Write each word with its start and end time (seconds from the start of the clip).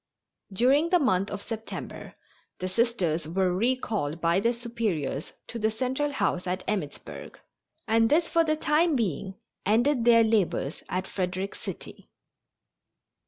During 0.51 0.89
the 0.89 0.97
month 0.97 1.29
of 1.29 1.43
September 1.43 2.15
the 2.57 2.67
Sisters 2.67 3.27
were 3.27 3.53
recalled 3.53 4.19
by 4.19 4.39
their 4.39 4.51
Superiors 4.51 5.33
to 5.45 5.59
the 5.59 5.69
Central 5.69 6.11
House 6.11 6.47
at 6.47 6.63
Emmittsburg, 6.67 7.39
and 7.87 8.09
this 8.09 8.27
for 8.27 8.43
the 8.43 8.55
time 8.55 8.95
being 8.95 9.35
ended 9.63 10.03
their 10.03 10.23
labors 10.23 10.81
at 10.89 11.05
Frederick 11.05 11.53
City. 11.53 12.09